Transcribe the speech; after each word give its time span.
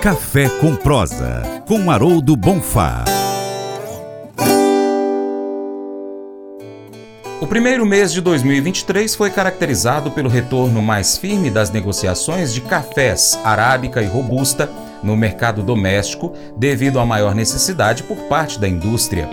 Café 0.00 0.48
com 0.48 0.74
Prosa, 0.74 1.42
com 1.68 1.90
Haroldo 1.90 2.34
Bonfá. 2.34 3.04
O 7.38 7.46
primeiro 7.46 7.84
mês 7.84 8.10
de 8.10 8.22
2023 8.22 9.14
foi 9.14 9.28
caracterizado 9.28 10.10
pelo 10.10 10.30
retorno 10.30 10.80
mais 10.80 11.18
firme 11.18 11.50
das 11.50 11.68
negociações 11.68 12.54
de 12.54 12.62
cafés 12.62 13.38
arábica 13.44 14.00
e 14.00 14.06
robusta 14.06 14.70
no 15.02 15.14
mercado 15.14 15.62
doméstico, 15.62 16.32
devido 16.56 16.98
à 16.98 17.04
maior 17.04 17.34
necessidade 17.34 18.02
por 18.02 18.16
parte 18.20 18.58
da 18.58 18.66
indústria, 18.66 19.28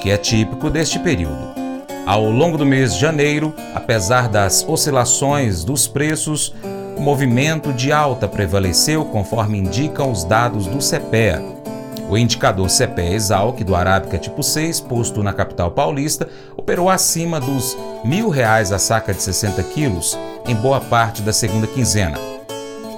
que 0.00 0.10
é 0.10 0.16
típico 0.16 0.70
deste 0.70 1.00
período. 1.00 1.52
Ao 2.06 2.30
longo 2.30 2.56
do 2.56 2.64
mês 2.64 2.94
de 2.94 3.00
janeiro, 3.00 3.52
apesar 3.74 4.28
das 4.28 4.64
oscilações 4.68 5.64
dos 5.64 5.88
preços, 5.88 6.54
o 6.96 7.00
movimento 7.00 7.72
de 7.72 7.92
alta 7.92 8.28
prevaleceu 8.28 9.04
conforme 9.04 9.58
indicam 9.58 10.10
os 10.10 10.24
dados 10.24 10.66
do 10.66 10.78
CPEA. 10.78 11.42
O 12.08 12.16
indicador 12.16 12.68
CPEA 12.68 13.14
Exalc 13.14 13.60
do 13.64 13.74
Arábica 13.74 14.18
tipo 14.18 14.42
6, 14.42 14.80
posto 14.80 15.22
na 15.22 15.32
capital 15.32 15.70
paulista, 15.70 16.28
operou 16.56 16.90
acima 16.90 17.40
dos 17.40 17.74
R$ 18.04 18.10
1.000 18.10 18.74
a 18.74 18.78
saca 18.78 19.14
de 19.14 19.22
60 19.22 19.62
quilos 19.64 20.18
em 20.46 20.54
boa 20.54 20.80
parte 20.80 21.22
da 21.22 21.32
segunda 21.32 21.66
quinzena. 21.66 22.18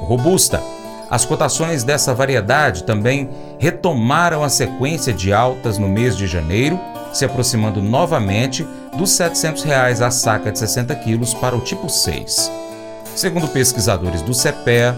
Robusta. 0.01 0.61
As 1.09 1.25
cotações 1.25 1.85
dessa 1.85 2.13
variedade 2.13 2.83
também 2.83 3.31
retomaram 3.59 4.43
a 4.43 4.49
sequência 4.49 5.13
de 5.13 5.33
altas 5.33 5.79
no 5.79 5.89
mês 5.89 6.17
de 6.17 6.27
janeiro, 6.27 6.79
se 7.13 7.25
aproximando 7.25 7.81
novamente 7.81 8.67
dos 8.97 9.11
700 9.13 9.63
reais 9.63 10.03
a 10.03 10.11
saca 10.11 10.51
de 10.51 10.59
60 10.59 10.95
quilos 10.97 11.33
para 11.33 11.57
o 11.57 11.61
tipo 11.61 11.89
6. 11.89 12.66
Segundo 13.17 13.49
pesquisadores 13.49 14.21
do 14.21 14.35
CEPEA, 14.35 14.95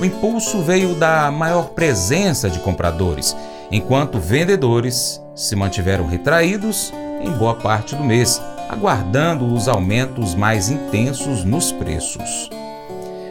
o 0.00 0.04
impulso 0.04 0.60
veio 0.60 0.96
da 0.96 1.30
maior 1.30 1.68
presença 1.68 2.50
de 2.50 2.58
compradores, 2.58 3.36
enquanto 3.70 4.18
vendedores 4.18 5.22
se 5.36 5.54
mantiveram 5.54 6.04
retraídos 6.04 6.92
em 7.20 7.30
boa 7.30 7.54
parte 7.54 7.94
do 7.94 8.02
mês, 8.02 8.42
aguardando 8.68 9.54
os 9.54 9.68
aumentos 9.68 10.34
mais 10.34 10.68
intensos 10.68 11.44
nos 11.44 11.70
preços. 11.70 12.50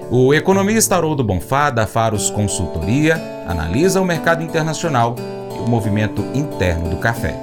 O 0.09 0.33
economista 0.33 0.95
Haroldo 0.95 1.21
Bonfá, 1.21 1.69
da 1.69 1.85
Faros 1.85 2.29
Consultoria, 2.29 3.21
analisa 3.45 3.99
o 3.99 4.05
mercado 4.05 4.41
internacional 4.41 5.17
e 5.53 5.59
o 5.59 5.67
movimento 5.67 6.21
interno 6.33 6.89
do 6.89 6.95
café. 6.95 7.37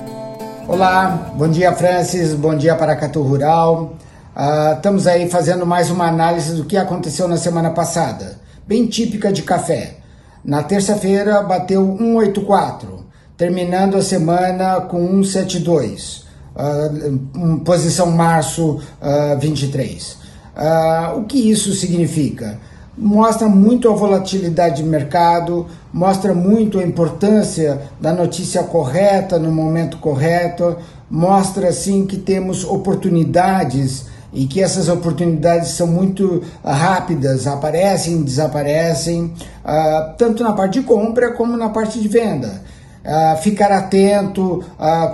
Olá, 0.66 1.30
bom 1.34 1.48
dia 1.48 1.74
Francis, 1.74 2.32
bom 2.32 2.56
dia 2.56 2.74
para 2.74 2.96
Catu 2.96 3.20
Rural. 3.20 3.92
Uh, 4.40 4.74
estamos 4.74 5.06
aí 5.06 5.28
fazendo 5.28 5.66
mais 5.66 5.90
uma 5.90 6.06
análise 6.06 6.54
do 6.54 6.64
que 6.64 6.74
aconteceu 6.74 7.28
na 7.28 7.36
semana 7.36 7.72
passada, 7.72 8.38
bem 8.66 8.86
típica 8.86 9.30
de 9.30 9.42
café. 9.42 9.96
Na 10.42 10.62
terça-feira 10.62 11.42
bateu 11.42 11.84
184, 11.98 13.04
terminando 13.36 13.98
a 13.98 14.02
semana 14.02 14.80
com 14.80 15.22
172, 15.22 16.24
uh, 16.56 17.58
posição 17.66 18.10
março 18.10 18.80
uh, 19.02 19.38
23. 19.38 20.12
Uh, 20.56 21.18
o 21.18 21.24
que 21.24 21.50
isso 21.50 21.74
significa? 21.74 22.58
Mostra 22.96 23.46
muito 23.46 23.90
a 23.90 23.94
volatilidade 23.94 24.82
de 24.82 24.88
mercado, 24.88 25.66
mostra 25.92 26.32
muito 26.32 26.78
a 26.78 26.82
importância 26.82 27.78
da 28.00 28.14
notícia 28.14 28.62
correta 28.62 29.38
no 29.38 29.52
momento 29.52 29.98
correto, 29.98 30.78
mostra 31.10 31.68
assim 31.68 32.06
que 32.06 32.16
temos 32.16 32.64
oportunidades 32.64 34.08
e 34.32 34.46
que 34.46 34.62
essas 34.62 34.88
oportunidades 34.88 35.70
são 35.70 35.86
muito 35.86 36.42
ah, 36.62 36.72
rápidas, 36.72 37.46
aparecem, 37.46 38.22
desaparecem, 38.22 39.24
uh, 39.64 40.16
tanto 40.16 40.42
na 40.42 40.52
parte 40.52 40.80
de 40.80 40.86
compra 40.86 41.32
como 41.32 41.56
na 41.56 41.68
parte 41.68 42.00
de 42.00 42.08
venda. 42.08 42.62
Uh, 43.04 43.36
ficar 43.42 43.72
atento, 43.72 44.62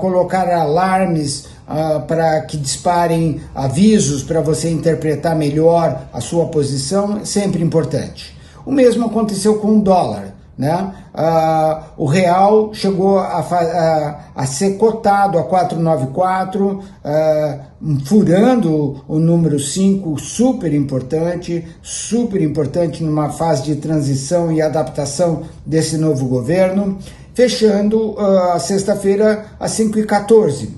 colocar 0.01 0.49
alarmes 0.53 1.47
para 2.07 2.41
que 2.43 2.57
disparem 2.57 3.41
avisos 3.55 4.23
para 4.23 4.41
você 4.41 4.71
interpretar 4.71 5.35
melhor 5.35 6.09
a 6.13 6.21
sua 6.21 6.47
posição 6.47 7.19
é 7.19 7.25
sempre 7.25 7.63
importante. 7.63 8.37
O 8.65 8.73
mesmo 8.73 9.07
aconteceu 9.07 9.59
com 9.59 9.79
o 9.79 9.83
dólar. 9.83 10.36
Né? 10.59 10.95
Ah, 11.13 11.89
o 11.99 12.07
real 12.07 12.73
chegou 12.73 13.19
a, 13.19 13.41
a, 13.41 14.21
a, 14.35 14.47
ser 14.47 14.79
cotado 14.79 15.39
a 15.39 15.43
494, 15.45 16.83
ah, 17.05 17.59
furando 18.07 19.05
o 19.07 19.19
número 19.19 19.61
5, 19.61 20.19
super 20.19 20.73
importante, 20.73 21.67
super 21.83 22.41
importante 22.41 23.05
numa 23.05 23.29
fase 23.29 23.65
de 23.65 23.77
transição 23.77 24.51
e 24.51 24.63
adaptação 24.63 25.43
desse 25.65 25.99
novo 25.99 26.27
governo, 26.27 26.97
fechando 27.35 28.15
ah, 28.19 28.55
a 28.55 28.59
sexta-feira 28.59 29.45
a 29.61 29.67
5,14. 29.67 30.71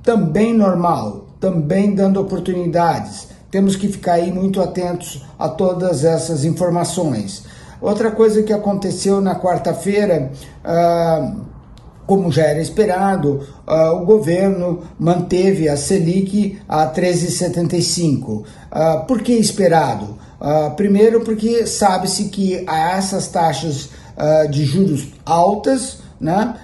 Também 0.00 0.54
normal, 0.54 1.26
também 1.40 1.92
dando 1.92 2.20
oportunidades. 2.20 3.26
Temos 3.50 3.74
que 3.74 3.88
ficar 3.88 4.14
aí 4.14 4.32
muito 4.32 4.60
atentos 4.60 5.24
a 5.36 5.48
todas 5.48 6.04
essas 6.04 6.44
informações. 6.44 7.42
Outra 7.84 8.10
coisa 8.10 8.42
que 8.42 8.50
aconteceu 8.50 9.20
na 9.20 9.38
quarta-feira, 9.38 10.32
ah, 10.64 11.34
como 12.06 12.32
já 12.32 12.44
era 12.44 12.58
esperado, 12.58 13.46
ah, 13.66 13.92
o 13.92 14.06
governo 14.06 14.84
manteve 14.98 15.68
a 15.68 15.76
Selic 15.76 16.58
a 16.66 16.86
13,75. 16.86 18.44
Ah, 18.70 19.04
por 19.06 19.20
que 19.20 19.34
esperado? 19.34 20.24
primeiro, 20.76 21.22
porque 21.22 21.66
sabe-se 21.66 22.24
que 22.24 22.66
essas 22.68 23.28
taxas 23.28 23.88
de 24.50 24.66
juros 24.66 25.08
altas, 25.24 26.00
né, 26.20 26.54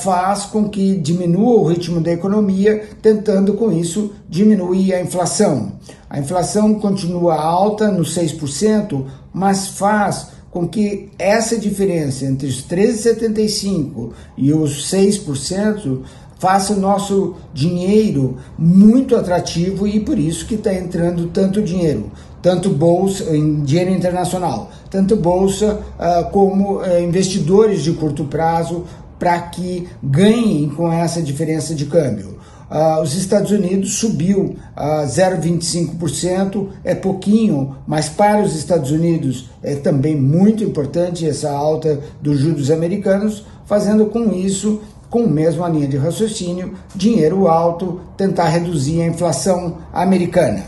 faz 0.00 0.44
com 0.46 0.68
que 0.68 0.96
diminua 0.96 1.60
o 1.60 1.64
ritmo 1.64 2.00
da 2.00 2.10
economia, 2.10 2.88
tentando 3.00 3.54
com 3.54 3.70
isso 3.70 4.12
diminuir 4.28 4.92
a 4.92 5.00
inflação. 5.00 5.74
A 6.10 6.18
inflação 6.18 6.74
continua 6.80 7.40
alta 7.40 7.92
nos 7.92 8.18
6%, 8.18 9.04
mas 9.32 9.68
faz 9.68 10.37
com 10.58 10.66
que 10.66 11.08
essa 11.16 11.56
diferença 11.56 12.24
entre 12.24 12.48
os 12.48 12.66
13,75 12.66 14.10
e 14.36 14.52
os 14.52 14.90
6% 14.92 16.00
faça 16.36 16.72
o 16.72 16.80
nosso 16.80 17.36
dinheiro 17.54 18.38
muito 18.58 19.14
atrativo 19.14 19.86
e 19.86 20.00
por 20.00 20.18
isso 20.18 20.46
que 20.46 20.56
está 20.56 20.74
entrando 20.74 21.28
tanto 21.28 21.62
dinheiro, 21.62 22.10
tanto 22.42 22.70
bolsa, 22.70 23.36
em 23.36 23.62
dinheiro 23.62 23.92
internacional, 23.92 24.72
tanto 24.90 25.14
bolsa 25.14 25.80
uh, 25.96 26.28
como 26.32 26.78
uh, 26.78 27.00
investidores 27.00 27.84
de 27.84 27.92
curto 27.92 28.24
prazo 28.24 28.84
para 29.16 29.38
que 29.40 29.86
ganhem 30.02 30.68
com 30.70 30.92
essa 30.92 31.22
diferença 31.22 31.72
de 31.72 31.86
câmbio. 31.86 32.37
Uh, 32.70 33.00
os 33.00 33.14
Estados 33.14 33.50
Unidos 33.50 33.94
subiu 33.94 34.56
a 34.76 35.02
uh, 35.02 35.06
0,25%, 35.06 36.68
é 36.84 36.94
pouquinho, 36.94 37.76
mas 37.86 38.10
para 38.10 38.42
os 38.42 38.54
Estados 38.54 38.90
Unidos 38.90 39.48
é 39.62 39.74
também 39.76 40.14
muito 40.14 40.62
importante 40.62 41.26
essa 41.26 41.50
alta 41.50 41.98
dos 42.20 42.38
juros 42.38 42.70
americanos, 42.70 43.46
fazendo 43.64 44.04
com 44.06 44.34
isso, 44.34 44.82
com 45.08 45.20
a 45.20 45.26
mesma 45.26 45.66
linha 45.66 45.88
de 45.88 45.96
raciocínio, 45.96 46.74
dinheiro 46.94 47.48
alto, 47.48 48.02
tentar 48.18 48.48
reduzir 48.48 49.00
a 49.00 49.06
inflação 49.06 49.78
americana. 49.90 50.62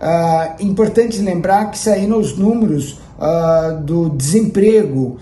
Uh, 0.00 0.62
importante 0.64 1.20
lembrar 1.20 1.72
que 1.72 1.78
saíram 1.78 2.20
os 2.20 2.38
números 2.38 3.00
do 3.84 4.08
desemprego 4.08 5.18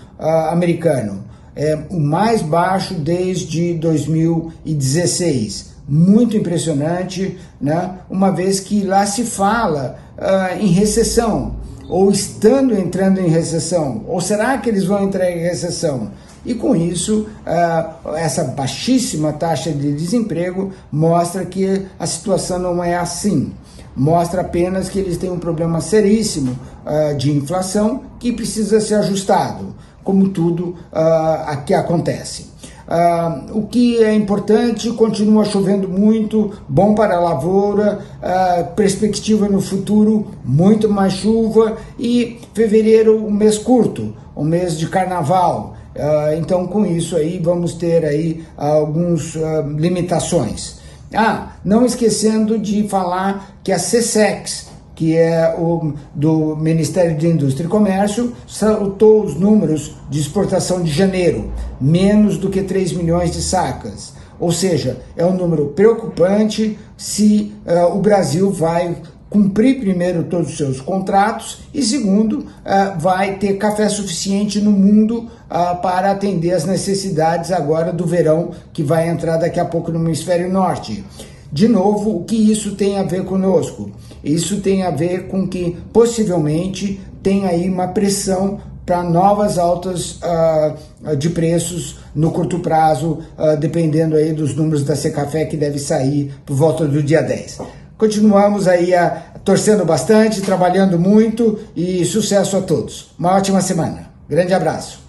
americano, 0.49 1.25
é 1.53 1.77
o 1.89 1.99
mais 1.99 2.41
baixo 2.41 2.93
desde 2.93 3.73
2016 3.73 5.69
muito 5.89 6.37
impressionante, 6.37 7.37
né? 7.59 7.95
uma 8.09 8.31
vez 8.31 8.59
que 8.59 8.83
lá 8.83 9.05
se 9.05 9.23
fala 9.23 9.97
uh, 10.17 10.61
em 10.61 10.67
recessão, 10.67 11.55
ou 11.89 12.11
estando 12.11 12.75
entrando 12.75 13.19
em 13.19 13.27
recessão, 13.27 14.03
ou 14.07 14.21
será 14.21 14.57
que 14.59 14.69
eles 14.69 14.85
vão 14.85 15.03
entrar 15.03 15.31
em 15.31 15.39
recessão? 15.39 16.11
E 16.45 16.53
com 16.53 16.75
isso, 16.75 17.27
uh, 17.45 18.15
essa 18.15 18.43
baixíssima 18.43 19.33
taxa 19.33 19.71
de 19.71 19.91
desemprego 19.91 20.71
mostra 20.91 21.43
que 21.43 21.85
a 21.99 22.05
situação 22.05 22.59
não 22.59 22.83
é 22.83 22.95
assim. 22.95 23.51
Mostra 23.95 24.41
apenas 24.41 24.87
que 24.87 24.99
eles 24.99 25.17
têm 25.17 25.31
um 25.31 25.39
problema 25.39 25.81
seríssimo 25.81 26.57
uh, 26.85 27.17
de 27.17 27.31
inflação 27.31 28.03
que 28.19 28.31
precisa 28.31 28.79
ser 28.79 28.95
ajustado, 28.95 29.75
como 30.03 30.29
tudo 30.29 30.75
uh, 30.93 31.47
aqui 31.47 31.73
acontece. 31.73 32.47
Ah, 32.91 33.41
o 33.51 33.67
que 33.67 34.03
é 34.03 34.15
importante, 34.15 34.89
continua 34.93 35.45
chovendo 35.45 35.87
muito, 35.87 36.51
bom 36.67 36.95
para 36.95 37.17
a 37.17 37.19
lavoura, 37.19 37.99
ah, 38.19 38.63
perspectiva 38.75 39.47
no 39.47 39.61
futuro, 39.61 40.25
muito 40.43 40.89
mais 40.89 41.13
chuva 41.13 41.77
e 41.99 42.39
fevereiro, 42.55 43.23
um 43.23 43.29
mês 43.29 43.59
curto, 43.59 44.15
um 44.35 44.43
mês 44.43 44.75
de 44.75 44.87
carnaval. 44.87 45.75
Ah, 45.95 46.33
então, 46.35 46.65
com 46.65 46.83
isso 46.83 47.15
aí, 47.15 47.37
vamos 47.37 47.75
ter 47.75 48.03
aí 48.03 48.43
algumas 48.57 49.35
limitações. 49.77 50.79
Ah, 51.13 51.49
não 51.63 51.85
esquecendo 51.85 52.57
de 52.57 52.87
falar 52.87 53.55
que 53.63 53.71
a 53.71 53.77
CSEX, 53.77 54.67
que 54.99 55.15
é 55.15 55.55
o 55.57 55.93
do 56.13 56.57
Ministério 56.57 57.17
de 57.17 57.25
Indústria 57.25 57.65
e 57.65 57.69
Comércio, 57.69 58.33
saltou 58.45 59.23
os 59.23 59.33
números 59.33 59.95
de 60.09 60.19
exportação 60.19 60.83
de 60.83 60.91
janeiro, 60.91 61.53
menos 61.79 62.37
do 62.37 62.49
que 62.49 62.61
3 62.61 62.91
milhões 62.91 63.31
de 63.31 63.41
sacas. 63.41 64.11
Ou 64.37 64.51
seja, 64.51 64.99
é 65.15 65.25
um 65.25 65.31
número 65.31 65.67
preocupante 65.67 66.77
se 66.97 67.53
uh, 67.65 67.95
o 67.95 68.01
Brasil 68.01 68.51
vai 68.51 68.97
cumprir 69.29 69.79
primeiro 69.79 70.25
todos 70.25 70.49
os 70.49 70.57
seus 70.57 70.81
contratos 70.81 71.59
e 71.73 71.81
segundo 71.81 72.39
uh, 72.39 72.99
vai 72.99 73.37
ter 73.37 73.53
café 73.53 73.87
suficiente 73.87 74.59
no 74.59 74.71
mundo 74.71 75.29
uh, 75.49 75.81
para 75.81 76.11
atender 76.11 76.51
as 76.51 76.65
necessidades 76.65 77.53
agora 77.53 77.93
do 77.93 78.05
verão 78.05 78.51
que 78.73 78.83
vai 78.83 79.07
entrar 79.07 79.37
daqui 79.37 79.61
a 79.61 79.65
pouco 79.65 79.93
no 79.93 79.99
hemisfério 79.99 80.51
norte. 80.51 81.05
De 81.49 81.69
novo, 81.69 82.17
o 82.17 82.25
que 82.25 82.35
isso 82.35 82.75
tem 82.75 82.99
a 82.99 83.03
ver 83.03 83.23
conosco? 83.23 83.89
Isso 84.23 84.59
tem 84.61 84.83
a 84.83 84.91
ver 84.91 85.27
com 85.27 85.47
que 85.47 85.77
possivelmente 85.93 86.99
tem 87.21 87.45
aí 87.45 87.69
uma 87.69 87.87
pressão 87.89 88.59
para 88.85 89.03
novas 89.03 89.59
altas 89.59 90.19
uh, 90.23 91.15
de 91.15 91.29
preços 91.29 91.97
no 92.15 92.31
curto 92.31 92.59
prazo, 92.59 93.19
uh, 93.37 93.55
dependendo 93.59 94.15
aí 94.15 94.33
dos 94.33 94.55
números 94.55 94.83
da 94.83 94.95
Secafé 94.95 95.45
que 95.45 95.55
deve 95.55 95.77
sair 95.77 96.33
por 96.45 96.55
volta 96.55 96.87
do 96.87 97.03
dia 97.03 97.21
10. 97.21 97.59
Continuamos 97.97 98.67
aí 98.67 98.95
a, 98.95 99.09
torcendo 99.43 99.85
bastante, 99.85 100.41
trabalhando 100.41 100.97
muito 100.97 101.59
e 101.75 102.03
sucesso 102.05 102.57
a 102.57 102.61
todos. 102.61 103.11
Uma 103.19 103.35
ótima 103.35 103.61
semana. 103.61 104.09
Grande 104.27 104.53
abraço. 104.53 105.08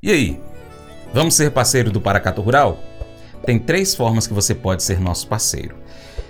e 0.02 0.04
aí? 0.04 0.40
Vamos 1.14 1.36
ser 1.36 1.52
parceiro 1.52 1.90
do 1.90 2.00
Paracato 2.00 2.42
Rural? 2.42 2.78
Tem 3.46 3.58
três 3.58 3.96
formas 3.96 4.28
que 4.28 4.34
você 4.34 4.54
pode 4.54 4.84
ser 4.84 5.00
nosso 5.00 5.28
parceiro. 5.28 5.76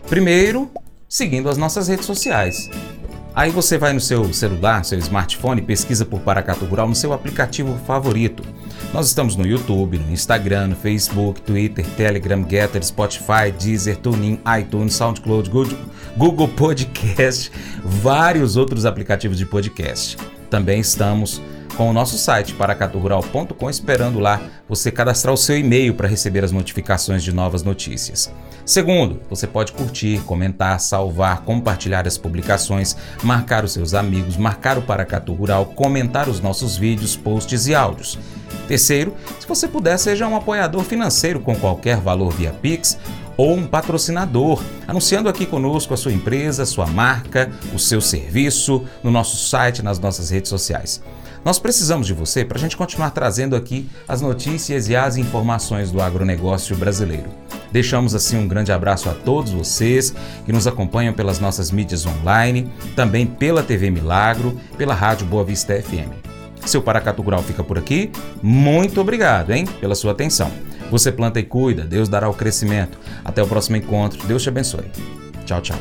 Primeiro, 0.08 0.72
seguindo 1.10 1.50
as 1.50 1.58
nossas 1.58 1.90
redes 1.90 2.06
sociais. 2.06 2.70
Aí 3.36 3.52
você 3.52 3.78
vai 3.78 3.92
no 3.92 4.00
seu 4.00 4.34
celular, 4.34 4.84
seu 4.84 4.98
smartphone, 4.98 5.62
pesquisa 5.62 6.06
por 6.06 6.22
Paracato 6.22 6.66
Rural 6.66 6.88
no 6.88 6.96
seu 6.96 7.12
aplicativo 7.12 7.78
favorito. 7.86 8.42
Nós 8.94 9.08
estamos 9.08 9.36
no 9.36 9.46
YouTube, 9.46 10.00
no 10.00 10.12
Instagram, 10.12 10.68
no 10.68 10.76
Facebook, 10.76 11.42
Twitter, 11.42 11.86
Telegram, 11.98 12.44
Getter, 12.50 12.84
Spotify, 12.84 13.52
Deezer, 13.60 13.98
TuneIn, 13.98 14.40
iTunes, 14.60 14.96
SoundCloud, 14.96 15.52
Google 16.16 16.48
Podcast, 16.48 17.52
vários 17.84 18.56
outros 18.56 18.86
aplicativos 18.86 19.38
de 19.38 19.46
podcast. 19.46 20.18
Também 20.50 20.80
estamos 20.80 21.42
com 21.78 21.90
o 21.90 21.94
nosso 21.94 22.18
site 22.18 22.56
paracaturural.com, 22.56 23.70
esperando 23.70 24.20
lá 24.20 24.42
você 24.68 24.92
cadastrar 24.92 25.32
o 25.32 25.38
seu 25.38 25.56
e-mail 25.56 25.94
para 25.94 26.08
receber 26.08 26.44
as 26.44 26.52
notificações 26.52 27.24
de 27.24 27.32
novas 27.32 27.62
notícias. 27.62 28.34
Segundo, 28.66 29.22
você 29.30 29.46
pode 29.46 29.72
curtir, 29.72 30.20
comentar, 30.26 30.80
salvar, 30.80 31.44
compartilhar 31.44 32.08
as 32.08 32.18
publicações, 32.18 32.98
marcar 33.24 33.64
os 33.64 33.74
seus 33.74 33.94
amigos, 33.94 34.36
marcar 34.36 34.78
o 34.78 34.82
Paracatu 34.82 35.34
Rural, 35.34 35.68
comentar 35.68 36.28
os 36.28 36.42
nossos 36.42 36.76
vídeos, 36.76 37.16
posts 37.16 37.68
e 37.68 37.76
áudios. 37.76 38.18
Terceiro, 38.68 39.16
se 39.40 39.48
você 39.48 39.68
puder, 39.68 39.98
seja 39.98 40.28
um 40.28 40.36
apoiador 40.36 40.84
financeiro 40.84 41.40
com 41.40 41.56
qualquer 41.56 41.98
valor 41.98 42.34
via 42.34 42.52
Pix 42.52 42.98
ou 43.38 43.56
um 43.56 43.66
patrocinador, 43.66 44.62
anunciando 44.88 45.30
aqui 45.30 45.46
conosco 45.46 45.94
a 45.94 45.98
sua 45.98 46.12
empresa, 46.12 46.66
sua 46.66 46.88
marca, 46.88 47.52
o 47.74 47.80
seu 47.80 48.02
serviço 48.02 48.84
no 49.04 49.12
nosso 49.12 49.38
site, 49.38 49.84
nas 49.84 50.00
nossas 50.00 50.32
redes 50.32 50.50
sociais. 50.50 51.02
Nós 51.46 51.60
precisamos 51.60 52.08
de 52.08 52.14
você 52.14 52.44
para 52.44 52.58
a 52.58 52.60
gente 52.60 52.76
continuar 52.76 53.12
trazendo 53.12 53.56
aqui 53.56 53.90
as 54.08 54.20
notícias 54.20 54.90
e 54.90 54.96
as 54.96 55.16
informações 55.16 55.92
do 55.92 56.02
agronegócio 56.02 56.76
brasileiro. 56.76 57.30
Deixamos 57.72 58.16
assim 58.16 58.38
um 58.38 58.48
grande 58.48 58.72
abraço 58.72 59.10
a 59.10 59.14
todos 59.14 59.52
vocês 59.52 60.14
que 60.46 60.52
nos 60.52 60.68
acompanham 60.68 61.14
pelas 61.14 61.40
nossas 61.40 61.72
mídias 61.72 62.06
online, 62.06 62.70
também 62.96 63.26
pela 63.26 63.64
TV 63.64 63.90
Milagro, 63.90 64.60
pela 64.78 64.94
Rádio 64.94 65.28
Boa 65.28 65.44
Vista 65.44 65.80
FM. 65.82 66.12
Seu 66.66 66.82
Paracatu 66.82 67.22
Rural 67.22 67.44
fica 67.44 67.64
por 67.64 67.78
aqui. 67.78 68.12
Muito 68.42 69.00
obrigado, 69.00 69.52
hein, 69.52 69.66
pela 69.80 69.96
sua 69.96 70.12
atenção. 70.12 70.52
Você 70.90 71.12
planta 71.12 71.40
e 71.40 71.44
cuida, 71.44 71.84
Deus 71.84 72.08
dará 72.08 72.30
o 72.30 72.34
crescimento. 72.34 72.98
Até 73.24 73.42
o 73.44 73.48
próximo 73.48 73.76
encontro. 73.76 74.26
Deus 74.28 74.44
te 74.44 74.50
abençoe. 74.50 74.86
Tchau, 75.46 75.62
tchau. 75.62 75.80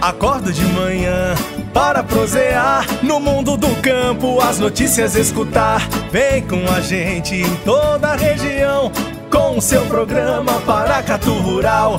Acordo 0.00 0.52
de 0.52 0.64
manhã 0.64 1.34
para 1.74 2.02
prosear 2.02 2.86
no 3.02 3.20
mundo 3.20 3.56
do 3.56 3.68
campo, 3.82 4.40
as 4.40 4.58
notícias 4.58 5.14
escutar. 5.14 5.86
Vem 6.10 6.40
com 6.46 6.64
a 6.72 6.80
gente 6.80 7.34
em 7.34 7.56
toda 7.56 8.08
a 8.08 8.16
região 8.16 8.90
com 9.30 9.58
o 9.58 9.60
seu 9.62 9.84
programa 9.86 10.60
Paracatu 10.62 11.32
Rural. 11.34 11.98